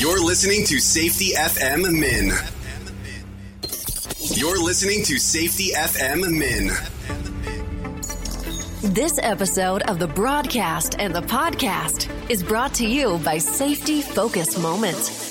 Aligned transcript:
You're 0.00 0.24
listening 0.24 0.64
to 0.64 0.78
Safety 0.78 1.34
FM 1.34 1.82
Min. 2.00 2.32
You're 4.34 4.58
listening 4.58 5.04
to 5.04 5.18
Safety 5.18 5.72
FM 5.74 6.38
Min. 6.38 6.68
This 8.94 9.20
episode 9.22 9.82
of 9.82 9.98
the 9.98 10.06
broadcast 10.06 10.96
and 10.98 11.14
the 11.14 11.20
podcast 11.20 12.08
is 12.30 12.42
brought 12.42 12.72
to 12.76 12.86
you 12.86 13.18
by 13.18 13.36
Safety 13.36 14.00
Focus 14.00 14.56
Moment. 14.56 15.29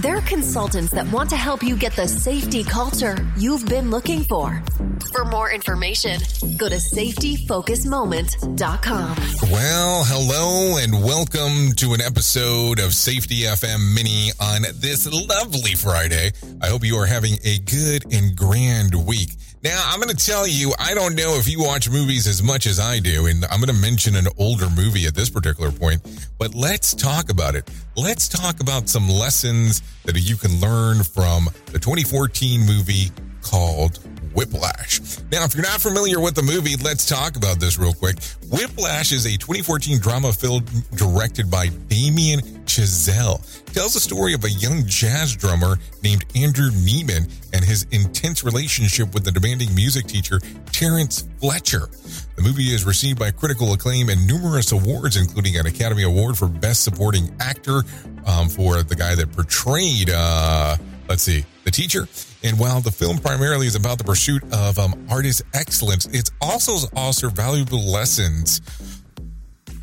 They're 0.00 0.20
consultants 0.20 0.92
that 0.92 1.10
want 1.10 1.30
to 1.30 1.36
help 1.36 1.60
you 1.60 1.76
get 1.76 1.96
the 1.96 2.06
safety 2.06 2.62
culture 2.62 3.16
you've 3.36 3.66
been 3.66 3.90
looking 3.90 4.22
for. 4.22 4.62
For 5.10 5.24
more 5.24 5.50
information, 5.50 6.20
go 6.56 6.68
to 6.68 6.76
safetyfocusmoment.com. 6.76 9.16
Well, 9.50 10.04
hello 10.04 10.76
and 10.78 11.02
welcome 11.02 11.72
to 11.78 11.94
an 11.94 12.00
episode 12.00 12.78
of 12.78 12.94
Safety 12.94 13.40
FM 13.40 13.92
Mini 13.92 14.30
on 14.38 14.62
this 14.74 15.12
lovely 15.12 15.74
Friday. 15.74 16.30
I 16.62 16.68
hope 16.68 16.84
you 16.84 16.96
are 16.96 17.06
having 17.06 17.40
a 17.44 17.58
good 17.58 18.04
and 18.14 18.36
grand 18.36 18.94
week. 18.94 19.30
Now, 19.62 19.82
I'm 19.86 20.00
going 20.00 20.14
to 20.14 20.26
tell 20.26 20.46
you, 20.46 20.72
I 20.78 20.94
don't 20.94 21.16
know 21.16 21.34
if 21.34 21.48
you 21.48 21.60
watch 21.60 21.90
movies 21.90 22.28
as 22.28 22.44
much 22.44 22.66
as 22.66 22.78
I 22.78 23.00
do, 23.00 23.26
and 23.26 23.44
I'm 23.46 23.60
going 23.60 23.74
to 23.74 23.80
mention 23.80 24.14
an 24.14 24.28
older 24.38 24.70
movie 24.70 25.06
at 25.06 25.16
this 25.16 25.28
particular 25.28 25.72
point, 25.72 26.00
but 26.38 26.54
let's 26.54 26.94
talk 26.94 27.28
about 27.28 27.56
it. 27.56 27.68
Let's 27.96 28.28
talk 28.28 28.60
about 28.60 28.88
some 28.88 29.08
lessons 29.08 29.82
that 30.04 30.16
you 30.16 30.36
can 30.36 30.60
learn 30.60 31.02
from 31.02 31.46
the 31.66 31.78
2014 31.80 32.60
movie 32.60 33.10
called 33.42 33.98
Whiplash. 34.34 35.00
Now, 35.30 35.44
if 35.44 35.54
you're 35.54 35.64
not 35.64 35.80
familiar 35.80 36.20
with 36.20 36.34
the 36.34 36.42
movie, 36.42 36.76
let's 36.76 37.06
talk 37.06 37.36
about 37.36 37.60
this 37.60 37.78
real 37.78 37.92
quick. 37.92 38.16
Whiplash 38.50 39.12
is 39.12 39.26
a 39.26 39.36
2014 39.36 39.98
drama 40.00 40.32
film 40.32 40.64
directed 40.94 41.50
by 41.50 41.68
Damien 41.88 42.40
Chazelle. 42.64 43.40
It 43.66 43.74
tells 43.74 43.94
the 43.94 44.00
story 44.00 44.34
of 44.34 44.44
a 44.44 44.50
young 44.50 44.86
jazz 44.86 45.34
drummer 45.34 45.78
named 46.02 46.24
Andrew 46.36 46.70
Neiman 46.70 47.30
and 47.52 47.64
his 47.64 47.86
intense 47.90 48.44
relationship 48.44 49.14
with 49.14 49.24
the 49.24 49.32
demanding 49.32 49.74
music 49.74 50.06
teacher 50.06 50.40
Terrence 50.72 51.28
Fletcher. 51.40 51.88
The 52.36 52.42
movie 52.42 52.74
is 52.74 52.84
received 52.84 53.18
by 53.18 53.30
critical 53.30 53.72
acclaim 53.72 54.08
and 54.10 54.26
numerous 54.26 54.72
awards, 54.72 55.16
including 55.16 55.56
an 55.56 55.66
Academy 55.66 56.04
Award 56.04 56.36
for 56.36 56.46
Best 56.46 56.84
Supporting 56.84 57.34
Actor 57.40 57.82
um, 58.26 58.48
for 58.48 58.82
the 58.82 58.94
guy 58.94 59.14
that 59.14 59.32
portrayed, 59.32 60.10
uh, 60.14 60.76
let's 61.08 61.22
see, 61.22 61.44
the 61.64 61.70
teacher. 61.70 62.06
And 62.42 62.58
while 62.58 62.80
the 62.80 62.90
film 62.90 63.18
primarily 63.18 63.66
is 63.66 63.74
about 63.74 63.98
the 63.98 64.04
pursuit 64.04 64.42
of 64.52 64.78
um, 64.78 65.06
artist 65.10 65.42
excellence, 65.54 66.06
it's 66.06 66.30
also 66.40 66.86
also 66.94 67.28
valuable 67.30 67.80
lessons 67.80 68.60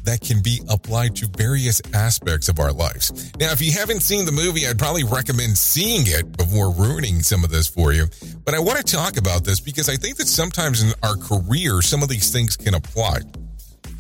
that 0.06 0.22
can 0.22 0.42
be 0.42 0.62
applied 0.70 1.16
to 1.16 1.28
various 1.36 1.82
aspects 1.94 2.48
of 2.48 2.60
our 2.60 2.72
lives. 2.72 3.34
Now, 3.40 3.52
if 3.52 3.62
you 3.62 3.72
haven't 3.72 4.02
seen 4.02 4.26
the 4.26 4.32
movie, 4.32 4.68
I'd 4.68 4.78
probably 4.78 5.04
recommend 5.04 5.58
seeing 5.58 6.04
it 6.06 6.38
before 6.38 6.72
ruining 6.72 7.22
some 7.22 7.44
of 7.44 7.50
this 7.50 7.68
for 7.68 7.92
you. 7.92 8.06
But 8.46 8.54
I 8.54 8.60
want 8.60 8.78
to 8.78 8.84
talk 8.84 9.18
about 9.18 9.44
this 9.44 9.60
because 9.60 9.90
I 9.90 9.96
think 9.96 10.18
that 10.18 10.28
sometimes 10.28 10.84
in 10.84 10.94
our 11.02 11.16
career, 11.16 11.82
some 11.82 12.04
of 12.04 12.10
these 12.10 12.32
things 12.32 12.56
can 12.56 12.76
apply. 12.76 13.22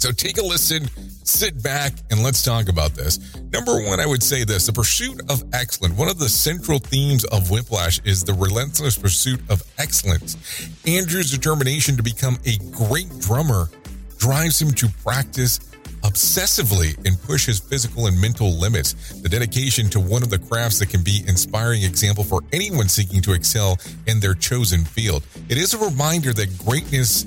So 0.06 0.12
take 0.12 0.38
a 0.38 0.44
listen, 0.44 0.88
sit 1.24 1.64
back, 1.64 1.92
and 2.12 2.22
let's 2.22 2.44
talk 2.44 2.70
about 2.70 2.94
this. 2.94 3.18
Number 3.52 3.84
one, 3.84 4.00
I 4.00 4.06
would 4.06 4.22
say 4.22 4.44
this 4.44 4.68
the 4.68 4.72
pursuit 4.72 5.20
of 5.32 5.44
excellence. 5.52 5.98
One 5.98 6.10
of 6.10 6.20
the 6.20 6.30
central 6.30 6.78
themes 6.78 7.24
of 7.24 7.50
Whiplash 7.50 8.00
is 8.06 8.24
the 8.24 8.36
relentless 8.36 9.00
pursuit 9.00 9.42
of 9.50 9.64
excellence. 9.80 10.38
Andrew's 10.86 11.32
determination 11.32 11.98
to 11.98 12.04
become 12.04 12.38
a 12.46 12.58
great 12.70 13.10
drummer 13.18 13.72
drives 14.20 14.62
him 14.62 14.74
to 14.74 14.90
practice 15.04 15.58
obsessively 16.04 16.96
and 17.08 17.20
push 17.24 17.48
his 17.48 17.60
physical 17.60 18.06
and 18.06 18.22
mental 18.22 18.52
limits. 18.60 18.94
The 19.24 19.30
dedication 19.30 19.90
to 19.90 20.00
one 20.00 20.22
of 20.22 20.30
the 20.30 20.38
crafts 20.38 20.78
that 20.80 20.90
can 20.90 21.04
be 21.04 21.22
an 21.24 21.30
inspiring 21.30 21.82
example 21.82 22.24
for 22.24 22.42
anyone 22.54 22.90
seeking 22.90 23.24
to 23.24 23.34
excel 23.34 23.80
in 24.06 24.20
their 24.20 24.36
chosen 24.36 24.86
field. 24.86 25.26
It 25.50 25.58
is 25.58 25.74
a 25.74 25.80
reminder 25.80 26.32
that 26.34 26.56
greatness 26.60 27.26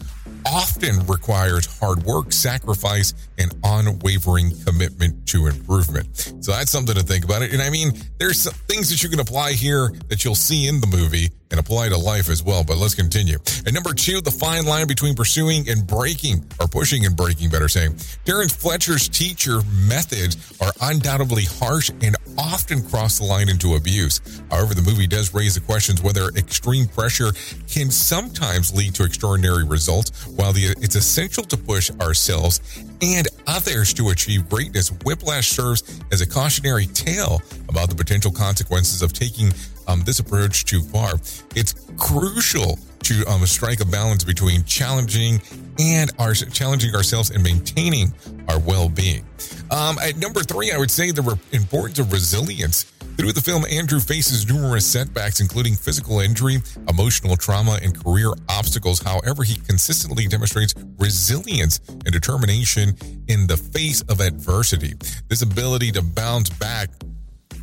often 0.53 1.07
requires 1.07 1.67
hard 1.79 2.03
work, 2.05 2.33
sacrifice, 2.33 3.15
and 3.39 3.55
unwavering 3.65 4.53
commitment 4.65 5.27
to 5.29 5.47
improvement. 5.47 6.17
So 6.41 6.53
that's 6.53 6.71
something 6.71 6.95
to 6.95 7.03
think 7.03 7.25
about 7.25 7.43
it. 7.43 7.53
And 7.53 7.63
I 7.63 7.71
mean, 7.71 7.93
there's 8.19 8.41
some 8.41 8.55
things 8.69 8.91
that 8.91 9.03
you 9.03 9.09
can 9.09 9.21
apply 9.21 9.53
here 9.53 9.93
that 10.09 10.25
you'll 10.25 10.35
see 10.35 10.67
in 10.67 10.81
the 10.81 10.87
movie 10.87 11.31
and 11.51 11.61
apply 11.61 11.89
to 11.89 11.97
life 11.97 12.29
as 12.29 12.43
well. 12.43 12.65
But 12.65 12.77
let's 12.77 12.95
continue. 12.95 13.39
And 13.65 13.75
number 13.75 13.93
two, 13.93 14.21
the 14.21 14.31
fine 14.31 14.67
line 14.67 14.87
between 14.87 15.15
pursuing 15.15 15.69
and 15.69 15.87
breaking, 15.87 16.45
or 16.61 16.67
pushing 16.67 17.05
and 17.07 17.17
breaking, 17.17 17.51
better 17.51 17.69
saying. 17.69 17.97
Terrence 18.25 18.55
Fletcher's 18.55 19.09
teacher 19.09 19.61
methods 19.73 20.37
are 20.61 20.73
undoubtedly 20.81 21.45
harsh 21.45 21.91
and 22.03 22.17
often 22.39 22.83
cross 22.83 23.19
the 23.19 23.25
line 23.25 23.49
into 23.49 23.75
abuse. 23.75 24.21
However, 24.51 24.75
the 24.75 24.83
movie 24.83 25.07
does 25.07 25.35
raise 25.35 25.55
the 25.55 25.61
questions 25.61 26.03
whether 26.03 26.29
extreme 26.37 26.87
pressure 26.87 27.33
can 27.69 27.91
sometimes 27.91 28.75
lead 28.75 28.95
to 28.95 29.05
extraordinary 29.05 29.65
results. 29.65 30.27
While 30.27 30.53
the, 30.53 30.75
it's 30.81 30.95
essential 30.95 31.45
to 31.45 31.57
push 31.57 31.91
ourselves 32.01 32.61
and 33.03 33.29
others 33.47 33.93
to 33.95 34.09
achieve 34.11 34.49
greatness, 34.49 34.91
Whiplash 35.05 35.49
serves 35.49 36.01
as 36.13 36.21
a 36.21 36.27
cautionary 36.27 36.87
tale 36.87 37.41
about 37.69 37.89
the 37.89 37.95
potential 37.95 38.31
consequences 38.31 39.03
of 39.03 39.13
taking 39.13 39.53
um, 39.87 40.03
this 40.03 40.19
approach 40.19 40.65
too 40.65 40.83
far. 40.83 41.15
It's 41.55 41.75
crucial 41.97 42.79
to 43.05 43.25
um, 43.27 43.45
strike 43.47 43.81
a 43.81 43.87
balance 43.87 44.25
between 44.25 44.65
challenging 44.65 45.41
and 45.79 46.11
our 46.19 46.35
challenging 46.35 46.95
ourselves 46.95 47.31
and 47.31 47.43
maintaining 47.43 48.13
our 48.49 48.59
well-being. 48.59 49.25
Um, 49.71 49.99
at 49.99 50.17
number 50.17 50.41
three, 50.41 50.73
I 50.73 50.79
would 50.79 50.91
say 50.91 51.11
the 51.11 51.23
re- 51.23 51.39
importance 51.53 51.99
of 51.99 52.13
resilience. 52.13 52.93
Through 53.19 53.33
the 53.33 53.41
film, 53.41 53.65
Andrew 53.69 53.99
faces 53.99 54.49
numerous 54.49 54.87
setbacks, 54.87 55.41
including 55.41 55.75
physical 55.75 56.21
injury, 56.21 56.59
emotional 56.89 57.37
trauma, 57.37 57.81
and 57.83 57.93
career 57.93 58.31
obstacles. 58.49 59.01
However, 59.01 59.43
he 59.43 59.57
consistently 59.57 60.29
demonstrates 60.29 60.73
resilience 60.99 61.81
and 61.89 62.13
determination 62.13 62.97
in 63.27 63.49
the 63.49 63.57
face 63.57 64.03
of 64.03 64.21
adversity. 64.21 64.95
This 65.27 65.43
ability 65.43 65.91
to 65.93 66.03
bounce 66.03 66.49
back 66.49 66.91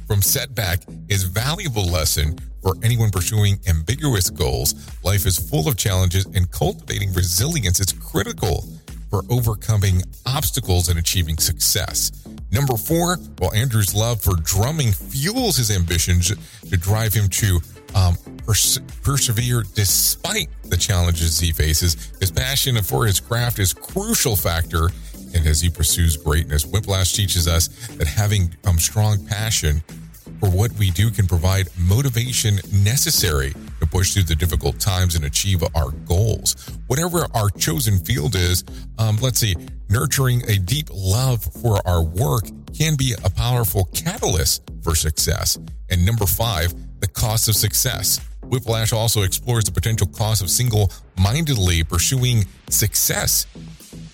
from 0.05 0.21
setback 0.21 0.81
is 1.07 1.23
valuable 1.23 1.89
lesson 1.89 2.37
for 2.61 2.75
anyone 2.83 3.09
pursuing 3.09 3.57
ambiguous 3.69 4.29
goals. 4.29 4.75
Life 5.05 5.25
is 5.25 5.39
full 5.39 5.69
of 5.69 5.77
challenges 5.77 6.25
and 6.25 6.51
cultivating 6.51 7.13
resilience 7.13 7.79
is 7.79 7.93
critical 7.93 8.65
for 9.15 9.23
overcoming 9.31 10.01
obstacles 10.25 10.89
and 10.89 10.99
achieving 10.99 11.37
success. 11.37 12.11
Number 12.51 12.75
four, 12.75 13.15
while 13.37 13.53
Andrew's 13.53 13.95
love 13.95 14.21
for 14.21 14.35
drumming 14.41 14.91
fuels 14.91 15.55
his 15.55 15.71
ambitions 15.71 16.33
to 16.69 16.77
drive 16.77 17.13
him 17.13 17.29
to 17.29 17.59
um, 17.95 18.17
pers- 18.45 18.79
persevere 19.03 19.63
despite 19.73 20.49
the 20.65 20.75
challenges 20.75 21.39
he 21.39 21.53
faces, 21.53 22.11
his 22.19 22.29
passion 22.29 22.75
for 22.83 23.05
his 23.05 23.21
craft 23.21 23.59
is 23.59 23.73
crucial 23.73 24.35
factor 24.35 24.89
and 25.33 25.47
as 25.47 25.61
he 25.61 25.69
pursues 25.69 26.17
greatness. 26.17 26.65
Whiplash 26.65 27.13
teaches 27.13 27.47
us 27.47 27.69
that 27.95 28.07
having 28.07 28.53
um, 28.65 28.77
strong 28.77 29.25
passion 29.27 29.81
for 30.41 30.49
what 30.49 30.73
we 30.73 30.91
do 30.91 31.09
can 31.09 31.25
provide 31.25 31.69
motivation 31.77 32.59
necessary 32.73 33.53
push 33.95 34.13
through 34.13 34.23
the 34.23 34.35
difficult 34.35 34.77
times 34.77 35.15
and 35.15 35.23
achieve 35.23 35.63
our 35.73 35.91
goals. 36.05 36.53
Whatever 36.87 37.27
our 37.33 37.49
chosen 37.51 37.97
field 37.99 38.35
is, 38.35 38.65
um, 38.97 39.15
let's 39.21 39.39
see, 39.39 39.55
nurturing 39.87 40.43
a 40.49 40.57
deep 40.57 40.89
love 40.91 41.41
for 41.61 41.79
our 41.87 42.03
work 42.03 42.43
can 42.77 42.97
be 42.97 43.15
a 43.23 43.29
powerful 43.29 43.85
catalyst 43.93 44.63
for 44.83 44.95
success. 44.95 45.57
And 45.89 46.05
number 46.05 46.25
five, 46.25 46.73
the 46.99 47.07
cost 47.07 47.47
of 47.47 47.55
success. 47.55 48.19
Whiplash 48.43 48.91
also 48.91 49.21
explores 49.21 49.63
the 49.63 49.71
potential 49.71 50.07
cost 50.07 50.41
of 50.41 50.49
single 50.49 50.91
mindedly 51.17 51.85
pursuing 51.85 52.43
success. 52.69 53.47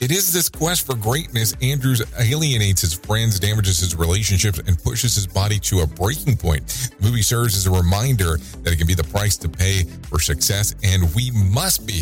It 0.02 0.10
is 0.10 0.34
this 0.34 0.50
quest 0.50 0.88
for 0.88 0.96
greatness 0.96 1.54
Andrews 1.62 2.02
alienates 2.20 2.82
his 2.82 2.96
friends, 2.96 3.40
damages 3.40 3.78
his 3.78 3.96
relationships, 3.96 4.58
and 4.58 4.76
pushes 4.84 5.14
his 5.14 5.28
body 5.28 5.60
to 5.60 5.82
a 5.82 5.88
breaking 5.88 6.38
point. 6.38 6.66
The 6.98 7.06
movie 7.06 7.22
serves 7.22 7.56
as 7.56 7.68
a 7.68 7.72
reminder 7.72 8.38
that 8.64 8.74
it 8.74 8.78
can 8.78 8.88
be 8.88 8.96
the 8.96 9.04
price 9.04 9.38
to 9.38 9.48
pay 9.48 9.84
for 10.10 10.20
success, 10.20 10.74
and 10.84 11.14
we 11.14 11.30
must 11.30 11.86
be 11.86 12.02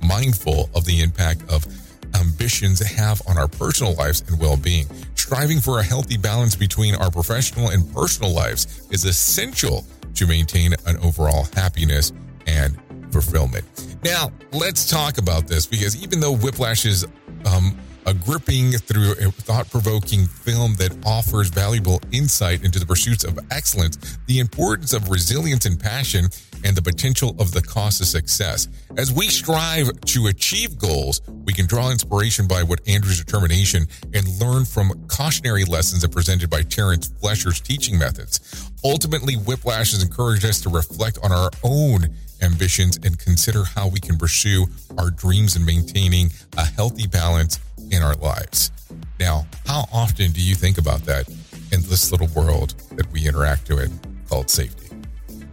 mindful 0.00 0.70
of 0.76 0.84
the 0.84 1.00
impact 1.00 1.42
of 1.50 1.66
ambitions 2.14 2.78
have 2.78 3.20
on 3.26 3.36
our 3.36 3.48
personal 3.48 3.94
lives 3.94 4.22
and 4.28 4.38
well 4.38 4.56
being. 4.56 4.86
Striving 5.16 5.58
for 5.58 5.80
a 5.80 5.82
healthy 5.82 6.16
balance 6.16 6.54
between 6.54 6.94
our 6.94 7.10
professional 7.10 7.70
and 7.70 7.92
personal 7.92 8.32
lives 8.32 8.86
is 8.92 9.04
essential 9.04 9.84
to 10.14 10.24
maintain 10.28 10.72
an 10.86 10.98
overall 10.98 11.48
happiness 11.54 12.12
and 12.46 12.78
fulfillment. 13.10 13.64
Now, 14.04 14.30
let's 14.52 14.88
talk 14.88 15.18
about 15.18 15.48
this 15.48 15.66
because 15.66 16.00
even 16.00 16.20
though 16.20 16.32
Whiplash 16.36 16.86
is 16.86 17.06
um, 17.46 17.76
a 18.06 18.14
gripping 18.14 18.72
through 18.72 19.12
a 19.12 19.30
thought-provoking 19.30 20.26
film 20.26 20.74
that 20.76 20.96
offers 21.04 21.48
valuable 21.48 22.00
insight 22.12 22.64
into 22.64 22.78
the 22.78 22.86
pursuits 22.86 23.24
of 23.24 23.38
excellence, 23.50 24.18
the 24.26 24.40
importance 24.40 24.92
of 24.92 25.10
resilience 25.10 25.66
and 25.66 25.78
passion, 25.78 26.26
and 26.64 26.76
the 26.76 26.82
potential 26.82 27.34
of 27.38 27.52
the 27.52 27.62
cost 27.62 28.00
of 28.00 28.06
success. 28.06 28.68
As 28.96 29.12
we 29.12 29.28
strive 29.28 29.88
to 30.00 30.26
achieve 30.26 30.78
goals, 30.78 31.22
we 31.44 31.52
can 31.52 31.66
draw 31.66 31.90
inspiration 31.90 32.46
by 32.46 32.62
what 32.62 32.80
Andrew's 32.86 33.22
determination 33.22 33.86
and 34.12 34.28
learn 34.40 34.64
from 34.64 35.06
cautionary 35.08 35.64
lessons 35.64 36.02
that 36.02 36.12
presented 36.12 36.50
by 36.50 36.62
Terrence 36.62 37.08
Fletcher's 37.20 37.60
teaching 37.60 37.98
methods. 37.98 38.70
Ultimately, 38.84 39.34
Whiplash 39.34 39.92
has 39.92 40.02
encouraged 40.02 40.44
us 40.44 40.60
to 40.62 40.68
reflect 40.68 41.18
on 41.22 41.32
our 41.32 41.50
own 41.62 42.08
ambitions 42.42 42.98
and 43.04 43.18
consider 43.18 43.64
how 43.64 43.88
we 43.88 44.00
can 44.00 44.16
pursue 44.16 44.66
our 44.98 45.10
dreams 45.10 45.56
and 45.56 45.64
maintaining 45.64 46.30
a 46.56 46.64
healthy 46.64 47.06
balance 47.06 47.60
in 47.90 48.02
our 48.02 48.14
lives. 48.16 48.70
Now, 49.18 49.46
how 49.66 49.84
often 49.92 50.32
do 50.32 50.42
you 50.42 50.54
think 50.54 50.78
about 50.78 51.04
that 51.04 51.28
in 51.28 51.82
this 51.82 52.10
little 52.12 52.28
world 52.28 52.74
that 52.92 53.10
we 53.12 53.26
interact 53.26 53.68
with 53.68 53.92
called 54.28 54.50
safety? 54.50 54.88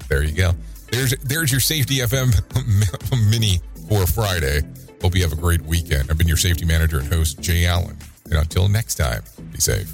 There 0.07 0.23
you 0.23 0.33
go. 0.33 0.51
There's 0.91 1.11
there's 1.17 1.51
your 1.51 1.61
safety 1.61 1.97
FM 1.97 2.31
mini 3.29 3.59
for 3.89 4.07
Friday. 4.07 4.61
Hope 5.01 5.15
you 5.15 5.21
have 5.23 5.33
a 5.33 5.41
great 5.41 5.61
weekend. 5.61 6.09
I've 6.09 6.17
been 6.17 6.27
your 6.27 6.37
safety 6.37 6.65
manager 6.65 6.99
and 6.99 7.11
host, 7.11 7.39
Jay 7.41 7.65
Allen. 7.65 7.97
And 8.25 8.35
until 8.35 8.67
next 8.67 8.95
time, 8.95 9.23
be 9.51 9.59
safe. 9.59 9.93